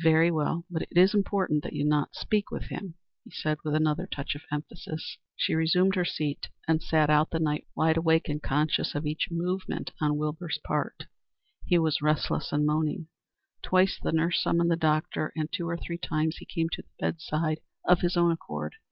"Very 0.00 0.30
well. 0.30 0.64
But 0.70 0.82
it 0.82 0.92
is 0.96 1.14
important 1.14 1.64
that 1.64 1.72
you 1.72 1.80
should 1.82 1.88
not 1.88 2.14
speak 2.14 2.44
to 2.50 2.60
him," 2.64 2.94
he 3.24 3.32
said 3.32 3.58
with 3.64 3.74
another 3.74 4.06
touch 4.06 4.36
of 4.36 4.44
emphasis. 4.52 5.18
She 5.34 5.56
resumed 5.56 5.96
her 5.96 6.04
seat 6.04 6.48
and 6.68 6.80
sat 6.80 7.10
out 7.10 7.30
the 7.30 7.40
night, 7.40 7.66
wide 7.74 7.96
awake 7.96 8.28
and 8.28 8.40
conscious 8.40 8.94
of 8.94 9.04
each 9.04 9.32
movement 9.32 9.90
on 10.00 10.16
Wilbur's 10.16 10.60
part. 10.62 11.06
He 11.66 11.76
was 11.80 12.00
restless 12.00 12.52
and 12.52 12.64
moaning. 12.64 13.08
Twice 13.62 13.98
the 14.00 14.12
nurse 14.12 14.40
summoned 14.40 14.70
the 14.70 14.76
doctor, 14.76 15.32
and 15.34 15.50
two 15.50 15.68
or 15.68 15.76
three 15.76 15.98
times 15.98 16.36
he 16.36 16.44
came 16.46 16.68
to 16.68 16.82
the 16.82 16.90
bed 17.04 17.20
side 17.20 17.58
of 17.84 17.98
his 18.00 18.16
own 18.16 18.30
accord. 18.30 18.76